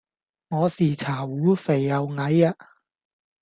[0.49, 2.57] 我是茶壺肥又矮呀